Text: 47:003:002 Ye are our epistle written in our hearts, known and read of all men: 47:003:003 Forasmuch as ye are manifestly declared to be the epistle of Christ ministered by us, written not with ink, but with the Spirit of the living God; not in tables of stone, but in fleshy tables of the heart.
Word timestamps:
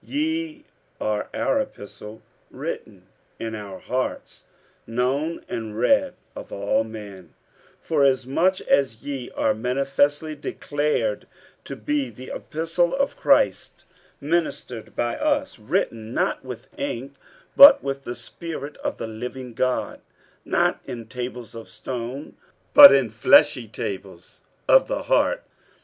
47:003:002 0.03 0.13
Ye 0.15 0.65
are 0.99 1.29
our 1.31 1.61
epistle 1.61 2.23
written 2.49 3.05
in 3.37 3.53
our 3.53 3.77
hearts, 3.77 4.45
known 4.87 5.45
and 5.47 5.77
read 5.77 6.15
of 6.35 6.51
all 6.51 6.83
men: 6.83 7.35
47:003:003 7.79 7.81
Forasmuch 7.83 8.61
as 8.61 9.03
ye 9.03 9.29
are 9.35 9.53
manifestly 9.53 10.33
declared 10.33 11.27
to 11.63 11.75
be 11.75 12.09
the 12.09 12.31
epistle 12.33 12.95
of 12.95 13.15
Christ 13.15 13.85
ministered 14.19 14.95
by 14.95 15.17
us, 15.17 15.59
written 15.59 16.15
not 16.15 16.43
with 16.43 16.67
ink, 16.79 17.13
but 17.55 17.83
with 17.83 18.01
the 18.03 18.15
Spirit 18.15 18.77
of 18.77 18.97
the 18.97 19.05
living 19.05 19.53
God; 19.53 20.01
not 20.43 20.79
in 20.87 21.05
tables 21.05 21.53
of 21.53 21.69
stone, 21.69 22.35
but 22.73 22.91
in 22.91 23.11
fleshy 23.11 23.67
tables 23.67 24.41
of 24.67 24.87
the 24.87 25.03
heart. 25.03 25.43